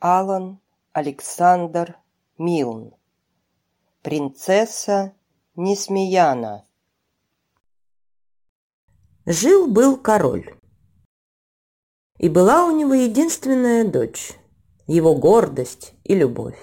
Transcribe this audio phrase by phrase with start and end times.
[0.00, 0.60] Алан
[0.92, 1.98] Александр
[2.38, 2.94] Милн.
[4.02, 5.12] Принцесса
[5.56, 6.64] Несмеяна.
[9.26, 10.56] Жил-был король.
[12.18, 14.37] И была у него единственная дочь,
[14.88, 16.58] его гордость и любовь.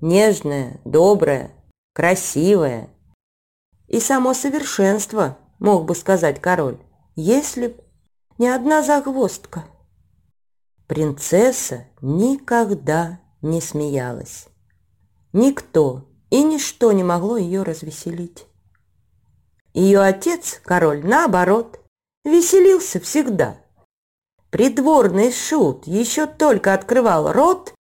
[0.00, 1.52] Нежная, добрая,
[1.92, 2.90] красивая
[3.86, 6.78] и само совершенство, мог бы сказать король,
[7.14, 7.74] если б
[8.38, 9.64] не одна загвоздка–
[10.86, 14.46] Принцесса никогда не смеялась.
[15.32, 18.46] Никто и ничто не могло ее развеселить.
[19.74, 21.80] Ее отец, король, наоборот,
[22.24, 23.58] веселился всегда.
[24.56, 27.74] Придворный шут еще только открывал рот,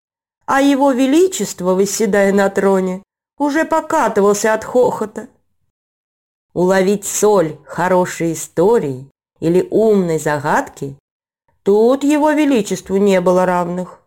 [0.44, 3.04] а его величество, выседая на троне,
[3.38, 5.28] уже покатывался от хохота.
[6.52, 10.98] Уловить соль хорошей истории или умной загадки
[11.62, 14.02] Тут его величеству не было равных.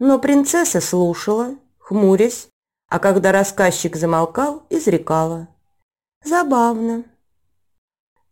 [0.00, 2.48] Но принцесса слушала, хмурясь,
[2.88, 5.46] а когда рассказчик замолкал, изрекала.
[6.24, 7.04] Забавно.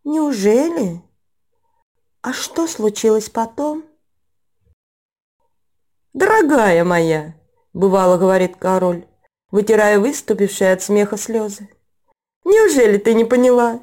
[0.03, 1.01] Неужели?
[2.23, 3.85] А что случилось потом?
[6.13, 7.35] Дорогая моя,
[7.73, 9.09] бывало говорит король,
[9.51, 11.69] вытирая выступившие от смеха слезы.
[12.45, 13.81] Неужели ты не поняла?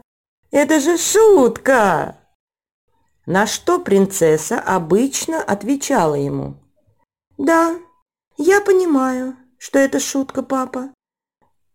[0.52, 2.18] Это же шутка!
[3.26, 6.56] На что принцесса обычно отвечала ему.
[7.38, 7.80] «Да,
[8.38, 10.92] я понимаю, что это шутка, папа.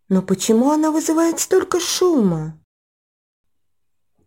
[0.08, 2.58] Но почему она вызывает столько шума?»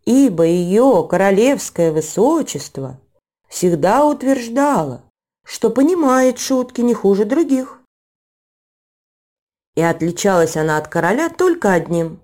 [0.08, 2.97] Ибо ее королевское высочество
[3.50, 5.03] всегда утверждало,
[5.44, 7.81] что понимает шутки не хуже других.
[9.75, 12.22] И отличалась она от короля только одним.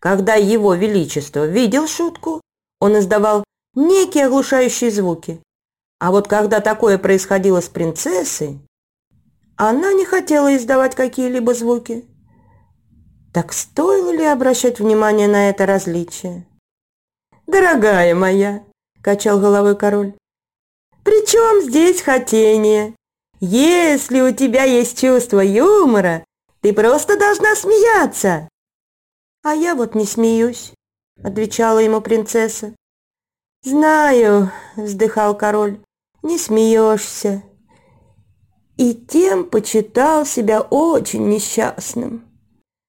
[0.00, 2.40] Когда его величество видел шутку,
[2.80, 5.42] он издавал некие оглушающие звуки.
[6.00, 8.58] А вот когда такое происходило с принцессой,
[9.58, 12.06] она не хотела издавать какие-либо звуки.
[13.34, 16.46] Так стоило ли обращать внимание на это различие?
[17.52, 18.64] «Дорогая моя»,—
[19.02, 20.14] качал головой король,—
[21.04, 22.96] «при чем здесь хотение?
[23.40, 26.24] Если у тебя есть чувство юмора,
[26.62, 28.48] ты просто должна смеяться».
[29.44, 30.72] «А я вот не смеюсь»,—
[31.22, 32.74] отвечала ему принцесса.
[33.62, 35.78] «Знаю»,— вздыхал король,—
[36.22, 37.42] «не смеешься».
[38.78, 42.24] И тем почитал себя очень несчастным,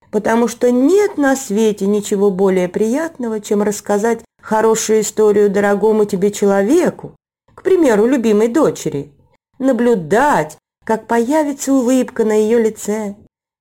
[0.09, 7.15] потому что нет на свете ничего более приятного, чем рассказать хорошую историю дорогому тебе человеку,
[7.55, 9.13] к примеру, любимой дочери,
[9.57, 13.15] наблюдать, как появится улыбка на ее лице,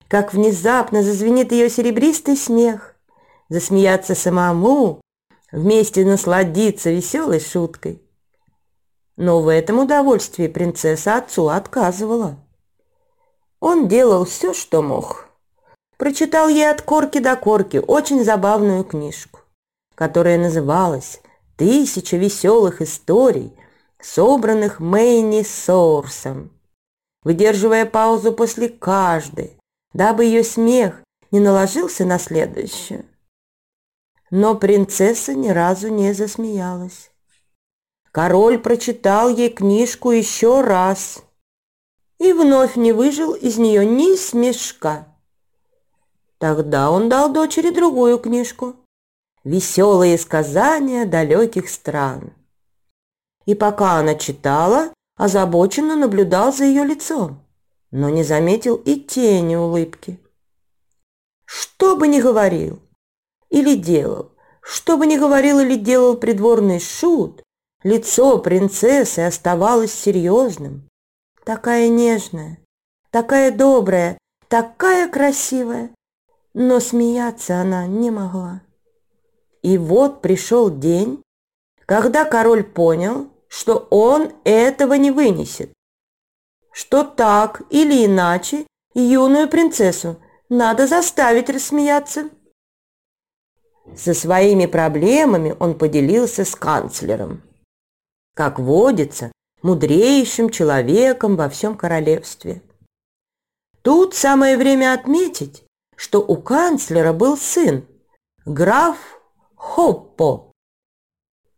[0.08, 2.96] как внезапно зазвенит ее серебристый смех,
[3.48, 5.00] засмеяться самому
[5.52, 8.02] вместе насладиться веселой шуткой.
[9.16, 12.36] Но в этом удовольствии принцесса отцу отказывала.
[13.60, 15.28] Он делал все, что мог.
[15.96, 19.41] Прочитал ей от корки до корки очень забавную книжку,
[20.02, 21.20] которая называлась
[21.54, 23.56] «Тысяча веселых историй,
[24.00, 26.50] собранных Мэйни Сорсом»,
[27.22, 29.56] выдерживая паузу после каждой,
[29.92, 33.04] дабы ее смех не наложился на следующую.
[34.32, 37.12] Но принцесса ни разу не засмеялась.
[38.10, 41.22] Король прочитал ей книжку еще раз
[42.18, 45.06] и вновь не выжил из нее ни смешка.
[46.38, 48.74] Тогда он дал дочери другую книжку
[49.44, 52.32] «Веселые сказания далеких стран».
[53.44, 57.44] И пока она читала, озабоченно наблюдал за ее лицом,
[57.90, 60.20] но не заметил и тени улыбки.
[61.44, 62.80] Что бы ни говорил,
[63.50, 64.32] или делал.
[64.62, 67.42] Что бы ни говорил или делал придворный шут,
[67.82, 70.88] лицо принцессы оставалось серьезным.
[71.44, 72.58] Такая нежная,
[73.10, 74.16] такая добрая,
[74.48, 75.90] такая красивая,
[76.54, 78.62] но смеяться она не могла.
[79.62, 81.22] И вот пришел день,
[81.86, 85.72] когда король понял, что он этого не вынесет,
[86.72, 90.16] что так или иначе юную принцессу
[90.48, 92.30] надо заставить рассмеяться.
[93.96, 97.42] Со своими проблемами он поделился с канцлером.
[98.34, 99.32] Как водится,
[99.62, 102.62] мудрейшим человеком во всем королевстве.
[103.82, 105.64] Тут самое время отметить,
[105.96, 107.86] что у канцлера был сын,
[108.44, 108.96] граф
[109.62, 110.50] Хоппо.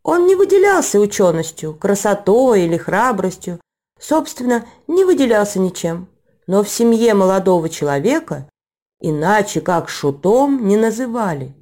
[0.03, 3.59] Он не выделялся ученостью, красотой или храбростью,
[3.99, 6.07] собственно, не выделялся ничем,
[6.45, 8.47] но в семье молодого человека
[9.01, 11.55] иначе как шутом не называли.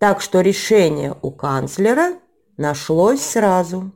[0.00, 2.18] Так что решение у канцлера
[2.56, 3.92] нашлось сразу.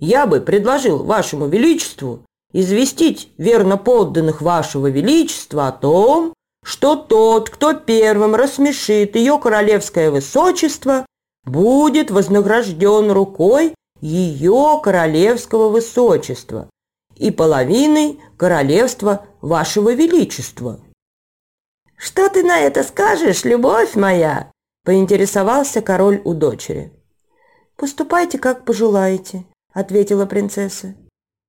[0.00, 7.74] «Я бы предложил вашему величеству известить верно подданных вашего величества о том, что тот, кто
[7.74, 11.04] первым рассмешит ее королевское высочество,
[11.44, 16.70] будет вознагражден рукой ее королевского высочества
[17.16, 20.80] и половиной королевства вашего величества.
[21.96, 24.50] «Что ты на это скажешь, любовь моя?»–
[24.84, 26.92] поинтересовался король у дочери.
[27.76, 30.94] «Поступайте, как пожелаете»,– ответила принцесса.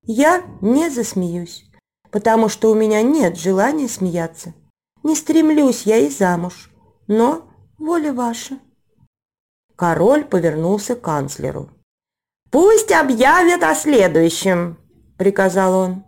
[0.04, 1.66] «Я не засмеюсь,
[2.12, 4.54] потому что у меня нет желания смеяться.
[5.06, 6.72] Не стремлюсь я и замуж,
[7.06, 7.48] но
[7.78, 8.58] воля ваша».
[9.76, 11.70] Король повернулся к канцлеру.
[12.50, 14.78] «Пусть объявят о следующем»,–
[15.20, 16.04] приказал он.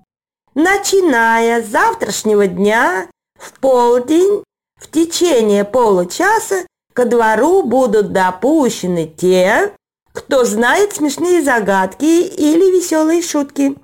[0.55, 4.43] «Начиная с завтрашнего дня в полдень
[4.81, 9.75] в течение получаса ко двору будут допущены те,
[10.11, 13.75] кто знает смешные загадки или веселые шутки.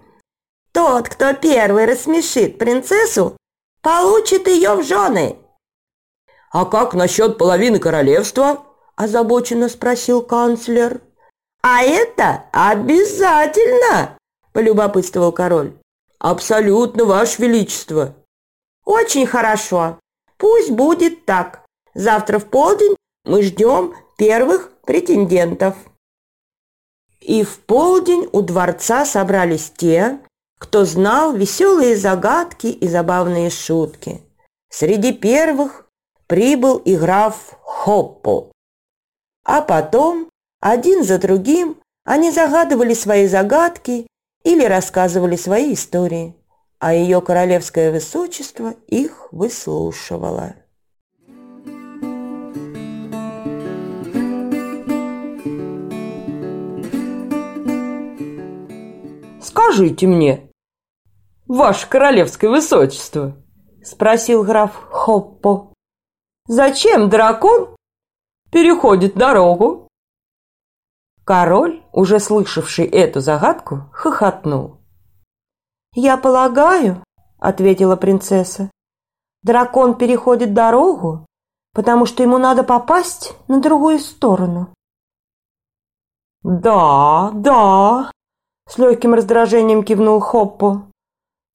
[0.71, 3.37] Тот, кто первый рассмешит принцессу,
[3.83, 5.37] получит ее в жены».
[6.51, 8.63] «А как насчет половины королевства?»–
[8.95, 11.01] озабоченно спросил канцлер.
[11.61, 14.17] «А это обязательно!»–
[14.53, 15.73] полюбопытствовал король.
[16.19, 18.15] «Абсолютно, Ваше Величество!»
[18.85, 19.99] «Очень хорошо.
[20.37, 21.65] Пусть будет так.
[21.93, 22.95] Завтра в полдень
[23.25, 25.75] мы ждем первых претендентов».
[27.19, 30.19] И в полдень у дворца собрались те,
[30.63, 34.21] кто знал веселые загадки и забавные шутки.
[34.69, 35.89] Среди первых
[36.25, 38.49] прибыл и граф Хоппо.
[39.43, 40.29] А потом,
[40.61, 41.75] один за другим,
[42.05, 44.07] они загадывали свои загадки
[44.45, 46.33] или рассказывали свои истории,
[46.79, 50.55] а ее королевское высочество их выслушивало.
[59.41, 60.49] «Скажите мне,
[61.47, 63.35] ваше королевское высочество»,—
[63.83, 65.73] спросил граф Хоппо,—
[66.47, 67.75] «зачем дракон
[68.51, 69.87] переходит дорогу?»
[71.25, 74.81] Король, уже слышавший эту загадку, хохотнул.
[75.95, 77.03] «Я полагаю,—
[77.39, 78.69] ответила принцесса,—
[79.43, 81.25] дракон переходит дорогу,
[81.73, 84.73] потому что ему надо попасть на другую сторону».
[86.43, 88.11] «Да, да!»—
[88.69, 90.89] с легким раздражением кивнул Хоппо.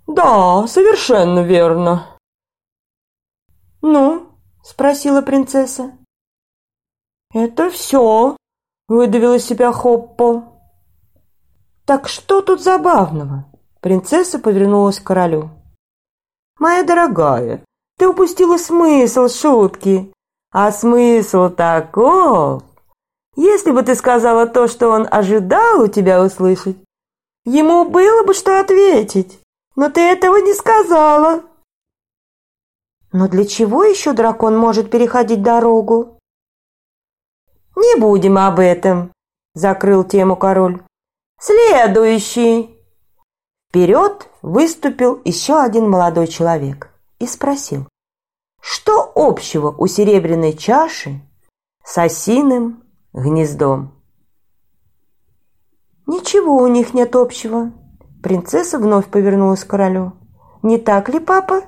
[0.09, 2.19] «Да, совершенно верно».
[3.83, 4.33] «Ну?»—
[4.65, 5.93] спросила принцесса.
[7.33, 8.37] «Это все»,—
[8.89, 10.45] выдавил из себя Хоппо.
[11.85, 13.45] «Так что тут забавного?»
[13.81, 15.51] Принцесса повернулась к королю.
[16.59, 17.63] «Моя дорогая,
[17.99, 20.13] ты упустила смысл шутки.
[20.51, 22.63] А смысл таков.
[23.37, 26.79] Если бы ты сказала то, что он ожидал у тебя услышать,
[27.45, 29.39] ему было бы что ответить.
[29.79, 31.45] Но ты этого не сказала».
[33.13, 36.19] «Но для чего еще дракон может переходить дорогу?»
[37.77, 39.13] «Не будем об этом»,–
[39.55, 40.83] закрыл тему король.
[41.41, 42.77] «Следующий!»
[43.69, 47.87] Вперед выступил еще один молодой человек и спросил,
[48.61, 51.21] что общего у серебряной чаши
[51.85, 53.95] с осиным гнездом?
[56.07, 57.71] «Ничего у них нет общего»,–
[58.23, 60.13] принцесса вновь повернулась к королю.
[60.63, 61.63] «Не так ли, папа?»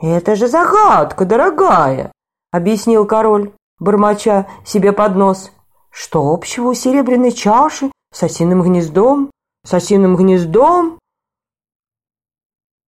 [0.00, 2.12] «Это же загадка, дорогая!»–
[2.50, 5.52] объяснил король бормоча себе под нос.
[5.90, 9.30] Что общего у серебряной чаши с осиным гнездом?
[9.64, 10.98] С осиным гнездом?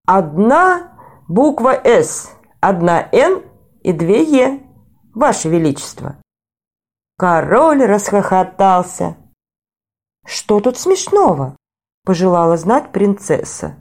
[0.07, 2.31] Одна буква «С»,
[2.61, 3.43] одна «Н»
[3.83, 4.67] и две «Е»,
[5.15, 6.17] Ваше Величество.
[7.19, 9.17] Король расхохотался.
[10.27, 11.57] «Что тут смешного?»–
[12.05, 13.79] пожелала знать принцесса.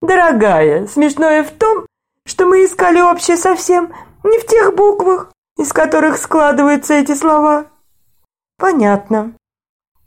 [0.00, 1.86] «Дорогая, смешное в том,
[2.26, 3.92] что мы искали общее совсем
[4.24, 7.66] не в тех буквах, из которых складываются эти слова.
[8.56, 9.34] Понятно,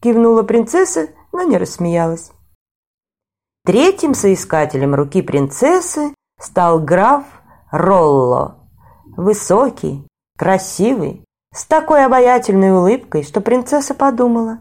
[0.02, 2.32] кивнула принцесса, но не рассмеялась.
[3.66, 7.26] Третьим соискателем руки принцессы стал граф
[7.72, 8.68] Ролло.
[9.16, 14.60] Высокий, красивый, с такой обаятельной улыбкой, что принцесса подумала.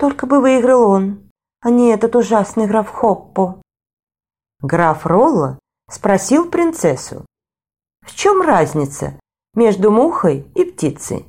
[0.00, 1.30] Только бы выиграл он,
[1.60, 3.60] а не этот ужасный граф Хоппо.
[4.62, 5.58] Граф Ролло
[5.90, 7.26] спросил принцессу,
[8.00, 9.20] в чем разница
[9.52, 11.26] между мухой и птицей.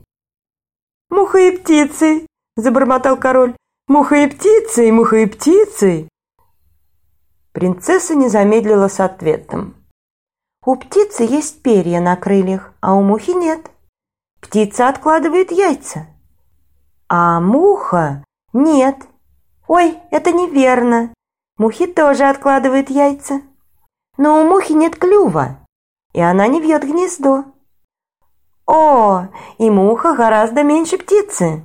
[1.09, 3.57] «Мухой и птицей!»– забормотал король.
[3.89, 6.07] Муха и птицей, муха и птицей!»
[7.51, 9.75] Принцесса не замедлила с ответом.
[10.65, 13.69] «У птицы есть перья на крыльях, а у мухи нет.
[14.39, 16.07] Птица откладывает яйца,
[17.09, 18.23] а муха
[18.53, 18.97] нет.
[19.67, 21.13] Ой, это неверно.
[21.57, 23.41] Мухи тоже откладывают яйца.
[24.17, 25.65] Но у мухи нет клюва,
[26.13, 27.45] и она не вьет гнездо.
[28.65, 29.27] О,
[29.57, 31.63] и муха гораздо меньше птицы.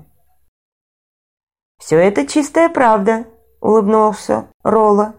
[1.79, 3.27] Все это чистая правда,
[3.61, 5.15] улыбнулся Ролла.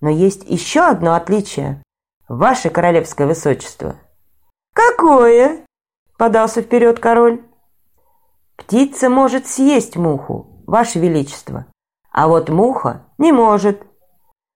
[0.00, 1.82] Но есть еще одно отличие,
[2.28, 3.96] ваше королевское высочество.
[4.74, 5.64] Какое?
[6.16, 7.42] Подался вперед король.
[8.56, 11.66] Птица может съесть муху, ваше величество,
[12.12, 13.84] а вот муха не может.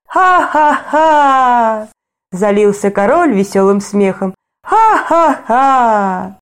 [0.08, 1.88] Ха-ха-ха!
[2.30, 4.34] Залился король веселым смехом.
[4.62, 6.38] Ха-ха-ха!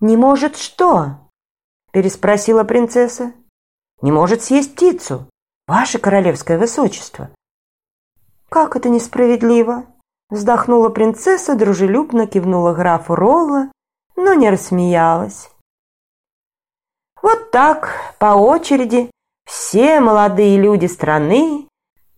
[0.00, 1.30] Не может что?
[1.92, 3.32] Переспросила принцесса.
[4.02, 5.30] Не может съесть птицу,
[5.66, 7.30] ваше королевское высочество.
[8.50, 9.86] «Как это несправедливо!»
[10.28, 13.70] Вздохнула принцесса, дружелюбно кивнула графу Ролла,
[14.16, 15.50] но не рассмеялась.
[17.26, 19.10] Вот так, по очереди,
[19.46, 21.66] все молодые люди страны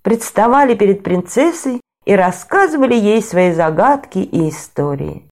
[0.02, 5.26] представали перед принцессой и рассказывали ей свои загадки и истории.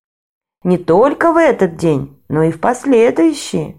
[0.63, 3.77] Не только в этот день, но и в последующие.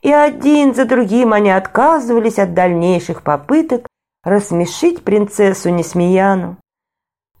[0.00, 3.86] И один за другим они отказывались от дальнейших попыток
[4.24, 6.56] рассмешить принцессу Несмеяну,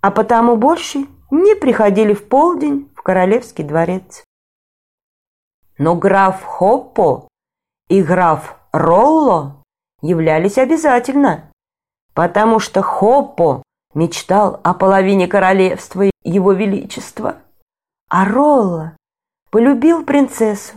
[0.02, 4.24] а потому больше не приходили в полдень в королевский дворец.
[5.78, 7.28] Но граф Хоппо
[7.88, 9.62] и граф Ролло
[10.02, 11.50] являлись обязательно,
[12.14, 13.62] потому что Хоппо
[13.94, 17.36] мечтал о половине королевства его величества,
[18.08, 18.96] а Ролло
[19.50, 20.74] полюбил принцессу,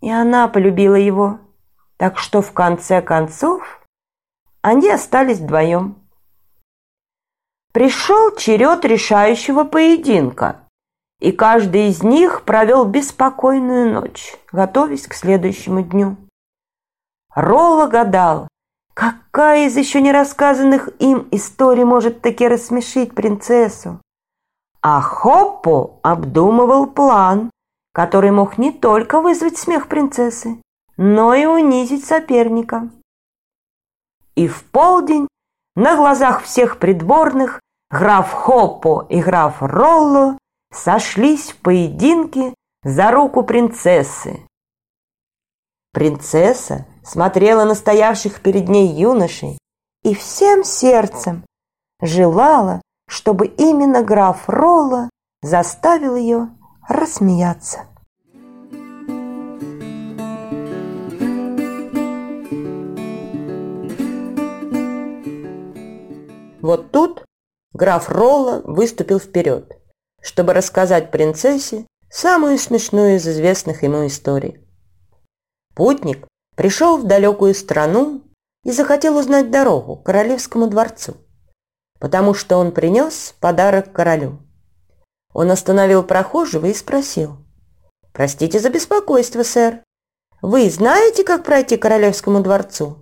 [0.00, 1.38] и она полюбила его,
[1.96, 3.80] так что в конце концов
[4.60, 5.96] они остались вдвоем.
[7.72, 10.60] Пришел черед решающего поединка,
[11.20, 16.16] и каждый из них провел беспокойную ночь, готовясь к следующему дню.
[17.34, 18.48] Ролла гадал,
[18.94, 24.00] какая из еще не рассказанных им историй может таки рассмешить принцессу.
[24.80, 27.50] А Хоппо обдумывал план,
[27.92, 30.60] который мог не только вызвать смех принцессы,
[30.96, 32.88] но и унизить соперника.
[34.36, 35.26] И в полдень
[35.74, 37.60] на глазах всех придворных
[37.90, 40.38] граф Хоппо и граф Ролло
[40.72, 44.46] сошлись в поединке за руку принцессы.
[45.92, 49.58] Принцесса смотрела на стоявших перед ней юношей
[50.02, 51.44] и всем сердцем
[52.00, 55.10] желала, чтобы именно граф Ролло
[55.42, 56.48] заставил ее
[56.88, 57.86] рассмеяться.
[66.60, 67.24] Вот тут
[67.74, 69.78] граф Ролла выступил вперед,
[70.22, 74.66] чтобы рассказать принцессе самую смешную из известных ему историй.
[75.74, 78.22] Путник пришел в далекую страну
[78.64, 81.16] и захотел узнать дорогу к королевскому дворцу,
[81.98, 84.38] потому что он принес подарок королю.
[85.32, 87.36] Он остановил прохожего и спросил.
[88.12, 89.82] «Простите за беспокойство, сэр.
[90.40, 92.98] Вы знаете, как пройти к королевскому дворцу?»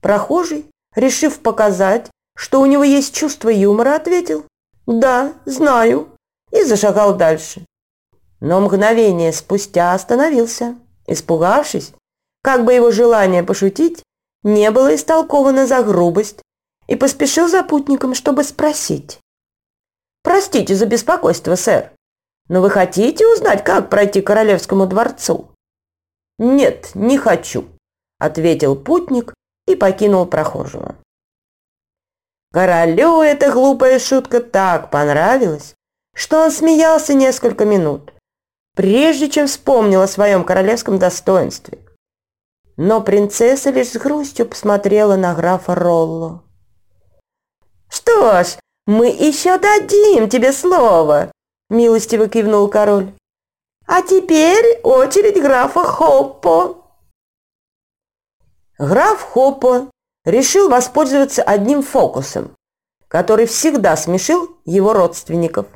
[0.00, 4.46] Прохожий, решив показать, что у него есть чувство юмора, ответил
[4.86, 6.08] «Да, знаю»
[6.50, 7.66] и зашагал дальше.
[8.40, 11.92] Но мгновение спустя остановился, испугавшись,
[12.42, 14.02] как бы его желание пошутить
[14.42, 16.40] не было истолковано за грубость,
[16.90, 19.20] и поспешил за путником, чтобы спросить.
[20.22, 21.92] «Простите за беспокойство, сэр,
[22.48, 25.50] но вы хотите узнать, как пройти королевскому дворцу?»
[26.38, 27.68] «Нет, не хочу»,—
[28.18, 29.32] ответил путник
[29.68, 30.96] и покинул прохожего.
[32.52, 35.76] Королю эта глупая шутка так понравилась,
[36.16, 38.12] что он смеялся несколько минут,
[38.74, 41.78] прежде чем вспомнил о своем королевском достоинстве.
[42.82, 46.42] Но принцесса лишь с грустью посмотрела на графа Ролло.
[47.90, 48.56] «Что ж,
[48.86, 51.30] мы еще дадим тебе слово»,–
[51.68, 53.12] милостиво кивнул король.
[53.86, 56.82] «А теперь очередь графа Хоппо».
[58.78, 59.90] Граф Хоппо
[60.24, 62.56] решил воспользоваться одним фокусом,
[63.08, 65.66] который всегда смешил его родственников.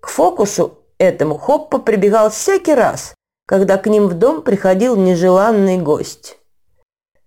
[0.00, 3.14] К фокусу этому Хоппа прибегал всякий раз,
[3.46, 6.38] когда к ним в дом приходил нежеланный гость.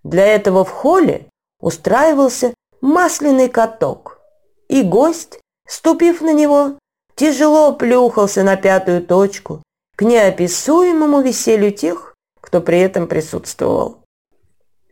[0.04, 1.26] Для этого в холле
[1.60, 4.20] устраивался масляный каток,
[4.68, 6.78] и гость, ступив на него,
[7.16, 9.62] тяжело плюхался на пятую точку
[9.96, 13.98] к неописуемому веселью тех, кто при этом присутствовал.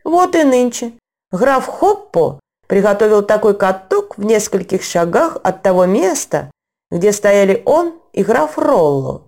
[0.03, 0.93] Вот и нынче
[1.31, 6.51] граф Хоппо приготовил такой каток в нескольких шагах от того места,
[6.91, 9.23] где стояли он и граф Ролло.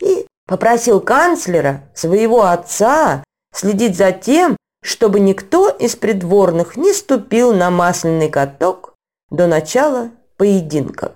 [0.00, 3.24] И попросил канцлера, своего отца,
[3.54, 8.94] следить за тем, чтобы никто из придворных не ступил на масляный каток
[9.30, 11.12] до начала поединка.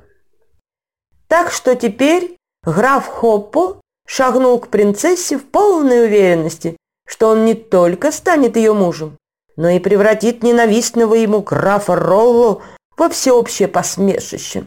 [1.28, 8.10] Так что теперь граф Хоппо шагнул к принцессе в полной уверенности, что он не только
[8.10, 9.16] станет ее мужем,
[9.56, 12.62] но и превратит ненавистного ему графа Ролло
[12.96, 14.66] во всеобщее посмешище.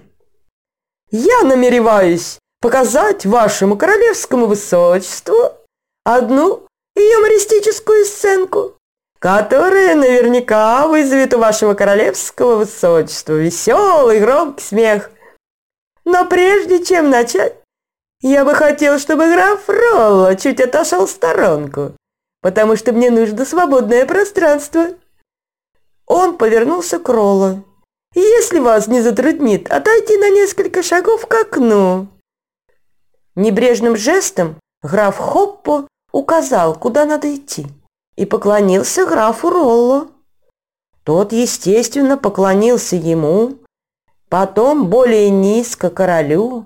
[1.12, 5.51] «Я намереваюсь показать вашему королевскому высочеству
[6.05, 6.65] одну
[6.96, 8.77] юмористическую сценку,
[9.20, 15.12] которая наверняка вызовет у вашего королевского высочества веселый громкий смех.
[16.05, 17.58] Но прежде чем начать,
[18.22, 21.91] я бы хотел, чтобы граф Ролло чуть отошел в сторонку,
[22.41, 24.88] потому что мне нужно свободное пространство.
[26.08, 27.62] Он повернулся к Ролло.
[28.15, 32.08] Если вас не затруднит, отойти на несколько шагов к окну.
[33.36, 37.66] Небрежным жестом граф Хоппо указал, куда надо идти,
[38.16, 40.08] и поклонился графу Ролло.
[41.04, 43.58] Тот, естественно, поклонился ему,
[44.30, 46.66] потом более низко королю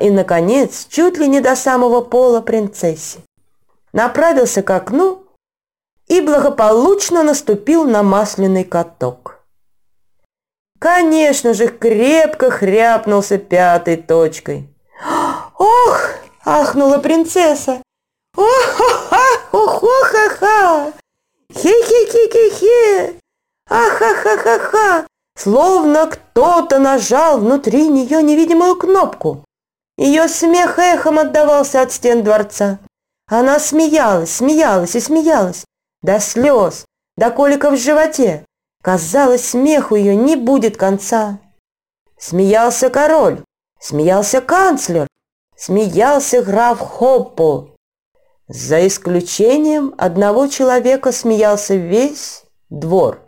[0.00, 3.20] и, наконец, чуть ли не до самого пола принцессе.
[3.92, 5.24] Направился к окну
[6.08, 9.40] и благополучно наступил на масляный каток.
[10.78, 14.68] Конечно же, крепко хряпнулся пятой точкой.
[15.58, 16.00] «Ох!»–
[16.44, 17.82] ахнула принцесса.
[19.52, 20.92] «Ох-ха-ха!
[21.52, 23.18] Хе-хе-хе-хе-хе!
[23.68, 29.44] Ах-ха-ха-ха-ха!» Словно кто-то нажал внутри нее невидимую кнопку.
[29.96, 32.78] Ее смех эхом отдавался от стен дворца.
[33.28, 35.64] Она смеялась, смеялась и смеялась.
[36.02, 36.86] До слез,
[37.16, 38.44] до коликов в животе.
[38.82, 41.38] Казалось, смеху ее не будет конца.
[42.18, 43.42] Смеялся король,
[43.80, 45.06] смеялся канцлер,
[45.56, 47.74] смеялся граф Хоппо.
[48.48, 53.20] За исключением одного человека смеялся весь двор.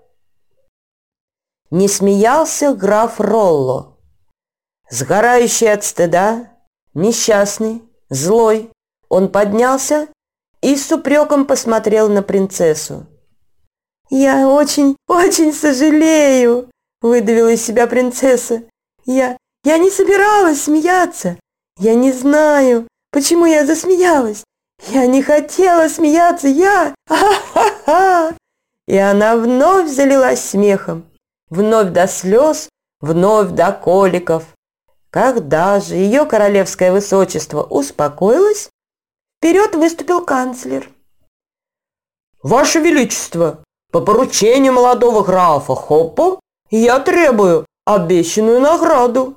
[1.70, 3.98] Не смеялся граф Ролло.
[4.88, 6.50] Сгорающий от стыда,
[6.94, 8.72] несчастный, злой,
[9.08, 10.08] он поднялся
[10.62, 13.06] и с упреком посмотрел на принцессу.
[14.08, 18.64] «Я очень, очень сожалею»,– выдавила из себя принцесса.
[19.04, 21.38] «Я, я не собиралась смеяться.
[21.78, 24.44] Я не знаю, почему я засмеялась.
[24.88, 26.94] Я не хотела смеяться, я...
[27.08, 28.34] Ха-ха-ха!»
[28.86, 31.04] И она вновь залилась смехом,
[31.48, 32.68] вновь до слез,
[33.00, 34.44] вновь до коликов.
[35.10, 38.70] Когда же ее королевское высочество успокоилось,
[39.38, 40.90] вперед выступил канцлер.
[42.42, 49.36] «Ваше Величество, по поручению молодого графа Хоппо я требую обещанную награду».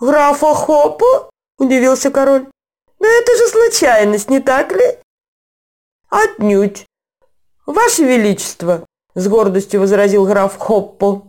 [0.00, 2.46] «Графа Хоппо?»– удивился король.
[2.98, 4.98] «Да это же случайность, не так ли?»
[6.10, 6.86] «Отнюдь.
[7.64, 11.22] Ваше Величество!»– с гордостью возразил граф Хоппо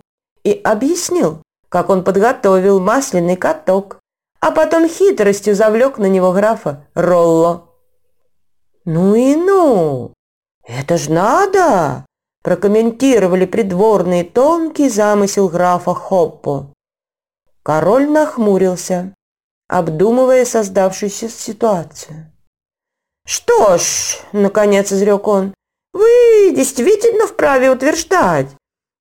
[0.44, 4.00] и объяснил, как он подготовил масляный каток,
[4.42, 7.70] а потом хитростью завлек на него графа Ролло.
[8.84, 10.14] «Ну и ну!
[10.64, 12.06] Это ж надо!»
[12.44, 16.74] прокомментировали придворные тонкий замысел графа Хоппо.
[17.68, 19.14] Король нахмурился,
[19.68, 22.32] обдумывая создавшуюся ситуацию.
[23.26, 25.54] «Что ж»,— наконец изрек он,—
[25.94, 28.48] «вы действительно вправе утверждать,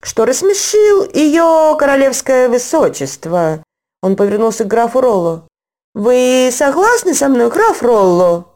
[0.03, 3.63] что рассмешил ее королевское высочество».
[4.03, 5.47] Он повернулся к графу Ролло.
[5.95, 8.53] «Вы согласны со мной, граф Ролло?»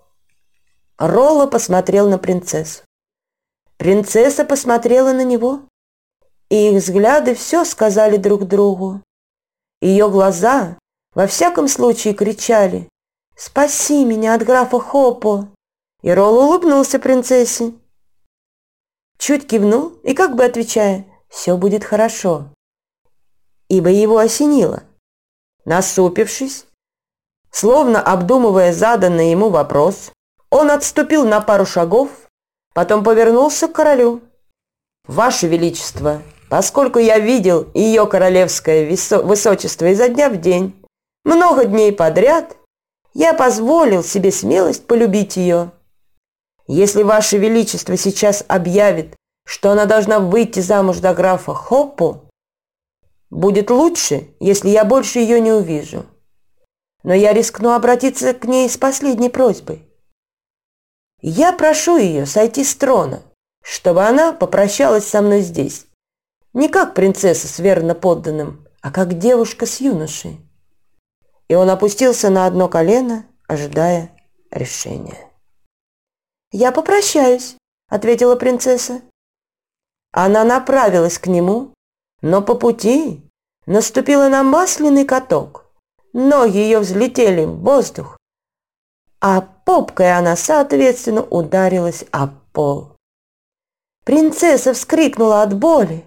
[0.99, 2.83] Ролло посмотрел на принцессу.
[3.77, 5.61] Принцесса посмотрела на него,
[6.49, 9.03] и их взгляды все сказали друг другу.
[9.81, 10.79] Ее глаза
[11.15, 12.89] во всяком случае кричали
[13.37, 15.49] «Спаси меня от графа Хопо!»
[16.03, 17.73] И Ролл улыбнулся принцессе.
[19.19, 22.53] Чуть кивнул и как бы отвечая «Все будет хорошо»,
[23.69, 24.83] ибо его осенило.
[25.65, 26.67] Насупившись,
[27.51, 30.13] словно обдумывая заданный ему вопрос,
[30.51, 32.11] он отступил на пару шагов
[32.73, 34.23] Потом повернулся к королю.
[35.07, 38.87] «Ваше Величество, поскольку я видел ее королевское
[39.23, 40.75] высочество изо дня в день,
[41.25, 42.57] много дней подряд,
[43.15, 45.71] я позволил себе смелость полюбить ее.
[46.67, 52.29] Если Ваше Величество сейчас объявит, что она должна выйти замуж за графа Хоппу,
[53.31, 56.05] будет лучше, если я больше ее не увижу.
[57.03, 59.83] Но я рискну обратиться к ней с последней просьбой.
[61.23, 63.23] Я прошу ее сойти с трона
[63.63, 65.87] чтобы она попрощалась со мной здесь.
[66.53, 70.41] Не как принцесса с верно подданным, а как девушка с юношей.
[71.49, 74.11] И он опустился на одно колено, ожидая
[74.51, 75.31] решения.
[76.53, 77.57] «Я попрощаюсь»,—
[77.89, 79.03] ответила принцесса.
[80.13, 81.73] Она направилась к нему,
[82.23, 83.23] но по пути
[83.67, 85.67] наступила на масляный каток.
[86.13, 88.19] Ноги ее взлетели в воздух,
[89.21, 92.97] а попкой она, соответственно, ударилась о пол.
[94.05, 96.05] Принцесса вскрикнула от боли,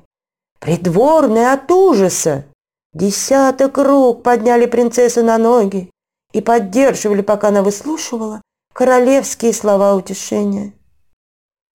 [0.63, 2.45] придворная от ужаса.
[2.93, 5.91] Десяток рук подняли принцессу на ноги
[6.31, 8.41] и поддерживали, пока она выслушивала
[8.73, 10.71] королевские слова утешения.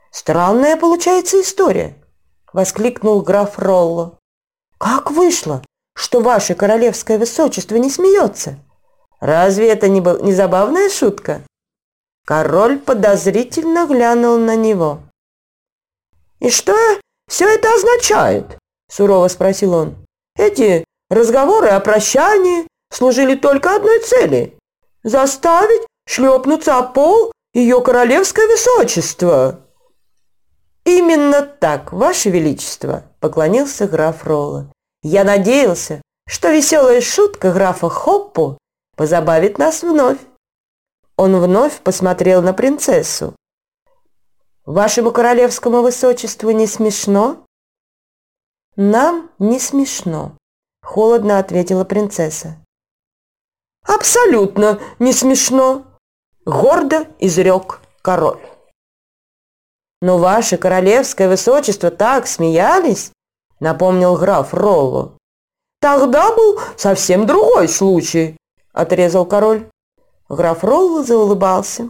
[0.10, 2.02] «Странная получается история»,—
[2.54, 4.20] воскликнул граф Ролло.
[4.78, 5.62] «Как вышло,
[5.94, 8.58] что ваше королевское высочество не смеется?
[9.20, 11.42] Разве это не, не забавная шутка?»
[12.26, 15.02] Король подозрительно глянул на него.
[16.40, 16.74] «И что
[17.28, 18.58] все это означает?»–
[18.90, 19.96] сурово спросил он.
[20.36, 24.58] «Эти разговоры о прощании служили только одной цели–
[25.04, 29.62] заставить шлепнуться о пол ее королевское высочество».
[30.86, 34.72] «Именно так, ваше величество»,– поклонился граф Ролла.
[35.04, 38.58] «Я надеялся, что веселая шутка графа Хоппу
[38.96, 40.20] позабавит нас вновь».
[41.18, 43.36] Он вновь посмотрел на принцессу.
[44.66, 47.47] «Вашему королевскому высочеству не смешно?»
[48.80, 50.38] «Нам не смешно»,–
[50.84, 52.64] холодно ответила принцесса.
[53.84, 55.88] «Абсолютно не смешно»,–
[56.46, 58.40] гордо изрек король.
[60.00, 63.12] «Но ваше королевское высочество так смеялись»,–
[63.60, 65.18] напомнил граф Ролло.
[65.82, 68.38] «Тогда был совсем другой случай»,–
[68.74, 69.68] отрезал король.
[70.30, 71.90] Граф Ролло заулыбался.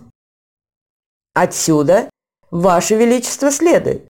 [1.34, 2.10] «Отсюда,
[2.50, 4.08] ваше величество, следует,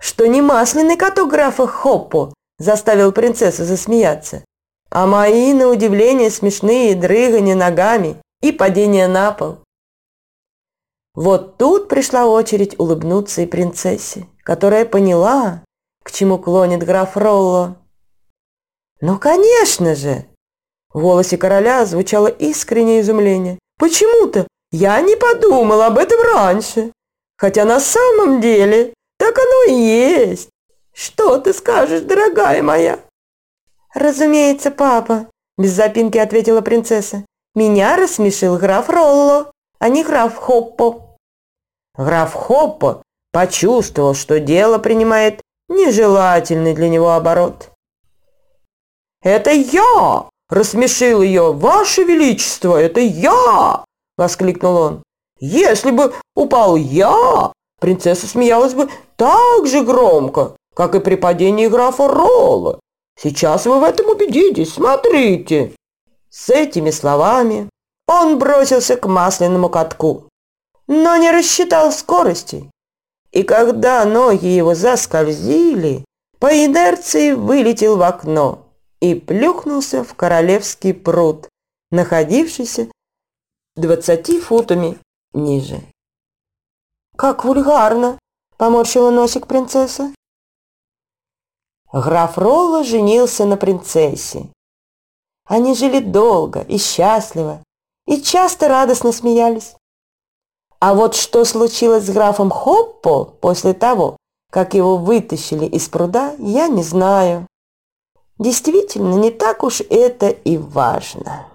[0.00, 4.44] что не масляный каток графа Хоппо заставил принцессу засмеяться,
[4.90, 9.58] а мои, на удивление, смешные дрыгания ногами и падение на пол.
[11.14, 15.64] Вот тут пришла очередь улыбнуться и принцессе, которая поняла,
[16.04, 17.76] к чему клонит граф Ролло.
[19.00, 20.26] «Ну, конечно же!»
[20.92, 23.58] В голосе короля звучало искреннее изумление.
[23.78, 26.92] «Почему-то я не подумал об этом раньше,
[27.36, 30.48] хотя на самом деле так оно и есть.
[30.94, 33.00] Что ты скажешь, дорогая моя?»
[33.94, 35.26] «Разумеется, папа»,–
[35.58, 37.24] без запинки ответила принцесса.
[37.54, 41.16] «Меня рассмешил граф Ролло, а не граф Хоппо».
[41.96, 43.02] Граф Хоппо
[43.32, 47.70] почувствовал, что дело принимает нежелательный для него оборот.
[49.22, 51.52] «Это я!»– рассмешил ее.
[51.52, 53.84] «Ваше Величество, это я!»–
[54.16, 55.02] воскликнул он.
[55.40, 62.08] «Если бы упал я, принцесса смеялась бы так же громко, как и при падении графа
[62.08, 62.80] Ролла.
[63.20, 65.72] Сейчас вы в этом убедитесь, смотрите!»
[66.30, 67.68] С этими словами
[68.06, 70.28] он бросился к масляному катку
[70.88, 72.68] но не рассчитал скорости.
[73.30, 76.04] И когда ноги его заскользили,
[76.40, 78.66] по инерции вылетел в окно
[79.00, 81.48] и плюхнулся в королевский пруд,
[81.90, 82.88] находившийся
[83.76, 84.98] двадцати футами
[85.34, 85.82] ниже.
[87.18, 88.16] «Как вульгарно!»–
[88.58, 90.14] поморщила носик принцесса.
[91.92, 94.46] Граф Ролло женился на принцессе.
[95.44, 97.60] Они жили долго и счастливо,
[98.06, 99.74] и часто радостно смеялись.
[100.78, 104.16] А вот что случилось с графом Хоппо после того,
[104.52, 107.48] как его вытащили из пруда, я не знаю.
[108.38, 111.48] Действительно, не так уж это и важно.